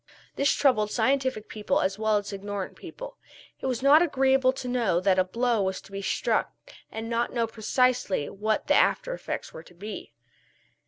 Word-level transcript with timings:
This 0.35 0.49
troubled 0.51 0.89
scientific 0.89 1.47
people 1.47 1.79
as 1.79 1.99
well 1.99 2.17
as 2.17 2.33
ignorant 2.33 2.75
people. 2.75 3.17
It 3.59 3.67
was 3.67 3.83
not 3.83 4.01
agreeable 4.01 4.51
to 4.51 4.67
know 4.67 4.99
that 4.99 5.19
a 5.19 5.23
blow 5.23 5.61
was 5.61 5.79
to 5.81 5.91
be 5.91 6.01
struck 6.01 6.55
and 6.91 7.07
not 7.07 7.33
know 7.33 7.45
precisely 7.45 8.27
what 8.27 8.65
the 8.65 8.73
after 8.73 9.13
effects 9.13 9.53
were 9.53 9.61
to 9.61 9.75
be. 9.75 10.11